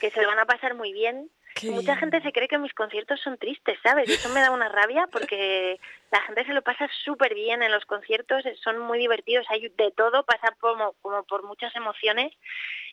que 0.00 0.10
se 0.10 0.20
lo 0.20 0.26
van 0.26 0.40
a 0.40 0.46
pasar 0.46 0.74
muy 0.74 0.92
bien 0.92 1.30
Mucha 1.64 1.96
gente 1.96 2.20
se 2.22 2.32
cree 2.32 2.48
que 2.48 2.58
mis 2.58 2.74
conciertos 2.74 3.20
son 3.20 3.36
tristes, 3.38 3.78
¿sabes? 3.82 4.08
Eso 4.08 4.28
me 4.30 4.40
da 4.40 4.50
una 4.50 4.68
rabia 4.68 5.06
porque 5.10 5.78
la 6.10 6.20
gente 6.22 6.44
se 6.44 6.52
lo 6.52 6.62
pasa 6.62 6.88
súper 7.04 7.34
bien 7.34 7.62
en 7.62 7.72
los 7.72 7.84
conciertos, 7.84 8.44
son 8.62 8.78
muy 8.78 8.98
divertidos, 8.98 9.46
hay 9.50 9.68
de 9.68 9.90
todo, 9.90 10.24
pasa 10.24 10.54
como, 10.60 10.92
como 11.02 11.22
por 11.24 11.42
muchas 11.44 11.74
emociones 11.76 12.32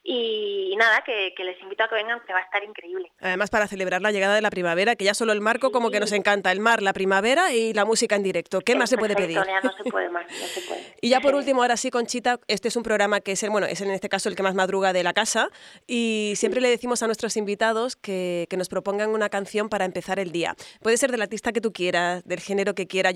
y 0.07 0.75
nada, 0.77 1.03
que, 1.03 1.33
les 1.43 1.59
invito 1.61 1.83
a 1.83 1.89
que 1.89 1.95
vengan, 1.95 2.21
que 2.27 2.31
va 2.31 2.39
a 2.39 2.43
estar 2.43 2.63
increíble. 2.63 3.11
Además, 3.19 3.49
para 3.49 3.67
celebrar 3.67 4.03
la 4.03 4.11
llegada 4.11 4.35
de 4.35 4.41
la 4.41 4.51
primavera, 4.51 4.95
que 4.95 5.03
ya 5.03 5.15
solo 5.15 5.31
el 5.33 5.41
marco 5.41 5.71
como 5.71 5.89
que 5.89 5.99
nos 5.99 6.11
encanta, 6.11 6.51
el 6.51 6.59
mar, 6.59 6.83
la 6.83 6.93
primavera 6.93 7.51
y 7.53 7.73
la 7.73 7.85
música 7.85 8.15
en 8.15 8.21
directo. 8.21 8.61
¿Qué 8.61 8.75
más 8.75 8.91
se 8.91 8.97
puede 8.97 9.15
pedir? 9.15 9.37
no 9.37 9.71
se 9.71 9.83
puede 9.89 10.09
más, 10.09 10.25
no 10.27 10.47
se 10.47 10.61
puede. 10.61 10.95
y 11.01 11.09
ya 11.09 11.21
por 11.21 11.33
último, 11.33 11.63
ahora 11.63 11.75
sí, 11.75 11.89
Conchita, 11.89 12.39
este 12.47 12.67
es 12.67 12.75
un 12.75 12.83
programa 12.83 13.19
que 13.19 13.31
es, 13.31 13.41
el, 13.41 13.49
bueno, 13.49 13.65
es 13.65 13.81
en 13.81 13.89
este 13.89 14.07
caso 14.07 14.29
el 14.29 14.35
que 14.35 14.43
más 14.43 14.53
madruga 14.53 14.93
de 14.93 15.01
la 15.01 15.13
casa 15.13 15.49
y 15.87 16.33
siempre 16.35 16.61
le 16.61 16.69
decimos 16.69 17.01
a 17.01 17.07
nuestros 17.07 17.35
invitados 17.35 17.95
que, 17.95 18.45
que 18.47 18.57
nos 18.57 18.69
propongan 18.69 19.09
una 19.09 19.29
canción 19.29 19.69
para 19.69 19.85
empezar 19.85 20.19
el 20.19 20.31
día. 20.31 20.55
Puede 20.83 20.97
ser 20.97 21.09
del 21.11 21.23
artista 21.23 21.51
que 21.51 21.61
tú 21.61 21.73
quieras, 21.73 22.23
del 22.25 22.41
género 22.41 22.75
que 22.75 22.85
quieras. 22.85 23.15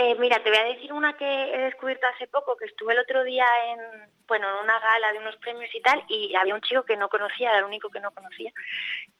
Eh, 0.00 0.14
mira, 0.16 0.40
te 0.44 0.50
voy 0.50 0.58
a 0.60 0.64
decir 0.64 0.92
una 0.92 1.16
que 1.16 1.26
he 1.26 1.58
descubierto 1.58 2.06
hace 2.06 2.28
poco, 2.28 2.56
que 2.56 2.66
estuve 2.66 2.92
el 2.92 3.00
otro 3.00 3.24
día 3.24 3.44
en, 3.66 4.08
bueno, 4.28 4.46
en 4.48 4.62
una 4.62 4.78
gala 4.78 5.12
de 5.12 5.18
unos 5.18 5.34
premios 5.38 5.74
y 5.74 5.80
tal, 5.80 6.04
y 6.06 6.36
había 6.36 6.54
un 6.54 6.60
chico 6.60 6.84
que 6.84 6.96
no 6.96 7.08
conocía, 7.08 7.48
era 7.48 7.58
el 7.58 7.64
único 7.64 7.90
que 7.90 7.98
no 7.98 8.12
conocía, 8.12 8.52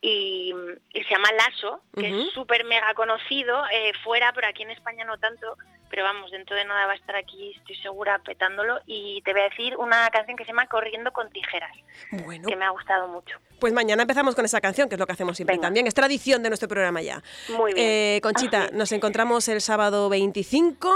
y, 0.00 0.54
se 0.92 1.10
llama 1.10 1.32
Lasso, 1.32 1.82
que 1.96 2.08
es 2.08 2.30
súper 2.32 2.64
mega 2.64 2.94
conocido 2.94 3.64
eh, 3.72 3.92
fuera, 4.04 4.32
pero 4.32 4.46
aquí 4.46 4.62
en 4.62 4.70
España 4.70 5.04
no 5.04 5.18
tanto, 5.18 5.56
pero 5.90 6.04
vamos, 6.04 6.30
dentro 6.30 6.56
de 6.56 6.64
nada 6.64 6.86
va 6.86 6.92
a 6.92 6.96
estar 6.96 7.16
aquí, 7.16 7.54
estoy 7.56 7.76
segura, 7.76 8.18
petándolo. 8.18 8.80
Y 8.86 9.22
te 9.22 9.32
voy 9.32 9.42
a 9.42 9.44
decir 9.44 9.76
una 9.76 10.08
canción 10.10 10.36
que 10.36 10.44
se 10.44 10.48
llama 10.48 10.66
Corriendo 10.66 11.12
con 11.12 11.30
tijeras, 11.30 11.76
bueno. 12.24 12.48
que 12.48 12.56
me 12.56 12.64
ha 12.64 12.70
gustado 12.70 13.08
mucho. 13.08 13.38
Pues 13.58 13.72
mañana 13.72 14.02
empezamos 14.02 14.34
con 14.34 14.44
esa 14.44 14.60
canción, 14.60 14.88
que 14.88 14.94
es 14.94 14.98
lo 14.98 15.06
que 15.06 15.12
hacemos 15.12 15.36
siempre 15.36 15.58
también. 15.58 15.86
Es 15.86 15.94
tradición 15.94 16.42
de 16.42 16.50
nuestro 16.50 16.68
programa 16.68 17.02
ya. 17.02 17.22
Muy 17.56 17.74
bien. 17.74 17.86
Eh, 17.86 18.20
Conchita, 18.22 18.68
nos 18.72 18.92
encontramos 18.92 19.48
el 19.48 19.60
sábado 19.60 20.08
25 20.08 20.90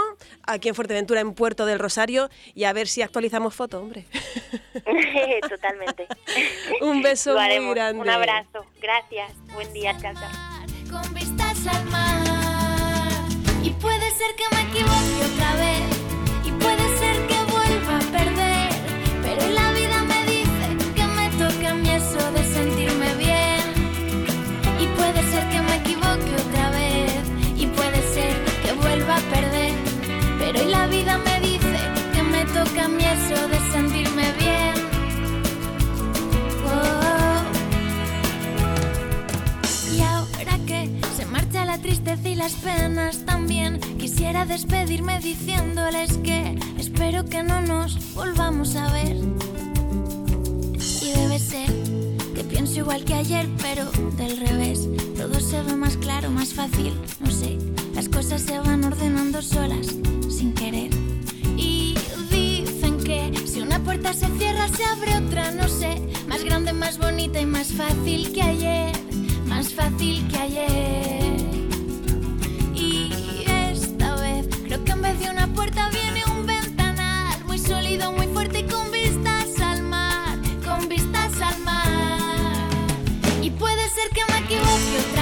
aquí 0.47 0.69
en 0.69 0.75
Fuerteventura, 0.75 1.21
en 1.21 1.35
Puerto 1.35 1.67
del 1.67 1.79
Rosario, 1.79 2.29
y 2.55 2.65
a 2.65 2.73
ver 2.73 2.87
si 2.87 3.03
actualizamos 3.03 3.55
foto, 3.55 3.81
hombre. 3.81 4.07
Totalmente. 5.49 6.07
Un 6.81 7.03
beso 7.03 7.35
muy 7.35 7.75
grande. 7.75 8.01
Un 8.01 8.09
abrazo. 8.09 8.65
Gracias. 8.81 9.33
Buen 9.55 9.73
día, 9.73 9.97
casa. 10.01 10.31
Con 10.91 11.15
vistas 11.15 11.67
al 11.67 11.85
mar. 11.87 12.22
Puede 13.83 14.11
ser 14.12 14.35
que 14.37 14.45
me 14.55 14.62
equivoque 14.62 15.21
otra 15.33 15.57
vez. 15.57 15.83
Y 16.45 16.53
puede 16.53 16.99
ser 17.01 17.27
que 17.27 17.39
vuelva 17.51 17.97
a 17.97 18.12
perder. 18.17 18.71
Pero 19.25 19.43
la 19.51 19.73
vida 19.73 20.05
me 20.05 20.21
dice 20.35 20.67
que 20.95 21.05
me 21.19 21.29
toca 21.31 21.71
a 21.71 21.75
mí 21.75 21.91
eso 21.91 22.23
de 22.31 22.45
sentirme 22.45 23.12
bien. 23.17 23.65
Y 24.79 24.87
puede 24.99 25.21
ser 25.33 25.49
que 25.51 25.61
me 25.61 25.75
equivoque 25.83 26.33
otra 26.47 26.71
vez. 26.71 27.12
Y 27.57 27.67
puede 27.67 28.01
ser 28.15 28.33
que 28.62 28.73
vuelva 28.73 29.17
a 29.17 29.21
perder. 29.35 29.75
Pero 30.39 30.65
la 30.71 30.87
vida 30.87 31.19
me 31.19 31.41
dice 31.41 31.79
que 32.15 32.23
me 32.23 32.45
toca 32.57 32.85
a 32.85 32.89
mí 32.89 33.05
eso 33.05 33.49
de 33.49 33.51
las 42.43 42.55
penas 42.55 43.25
también, 43.25 43.79
quisiera 44.01 44.45
despedirme 44.45 45.21
diciéndoles 45.21 46.19
que 46.25 46.59
espero 46.77 47.25
que 47.25 47.45
no 47.45 47.61
nos 47.61 48.15
volvamos 48.15 48.75
a 48.75 48.93
ver. 48.93 49.17
Y 51.01 51.13
debe 51.13 51.39
ser 51.39 51.71
que 52.35 52.43
pienso 52.43 52.81
igual 52.81 53.05
que 53.05 53.15
ayer, 53.15 53.49
pero 53.63 53.85
del 54.17 54.39
revés. 54.39 54.89
Todo 55.17 55.39
se 55.39 55.63
ve 55.63 55.77
más 55.77 55.97
claro, 55.97 56.31
más 56.31 56.53
fácil, 56.53 56.93
no 57.21 57.31
sé. 57.31 57.59
Las 57.95 58.09
cosas 58.09 58.43
se 58.43 58.59
van 58.59 58.83
ordenando 58.83 59.41
solas, 59.41 59.95
sin 60.29 60.53
querer. 60.53 60.91
Y 61.57 61.95
dicen 62.29 62.99
que 63.05 63.33
si 63.47 63.61
una 63.61 63.79
puerta 63.79 64.13
se 64.15 64.27
cierra, 64.37 64.67
se 64.67 64.85
abre 64.85 65.17
otra, 65.17 65.53
no 65.53 65.69
sé. 65.69 66.03
Más 66.27 66.43
grande, 66.43 66.73
más 66.73 66.99
bonita 66.99 67.41
y 67.41 67.47
más 67.47 67.73
fácil 67.73 68.33
que 68.33 68.43
ayer 68.43 68.93
más 69.47 69.75
fácil 69.75 70.27
que 70.29 70.39
ayer. 70.39 71.32
que 84.12 84.21
é 84.21 84.25
eu 84.25 84.26
me 84.26 84.40
equivoque 84.40 84.97
outra 84.97 85.22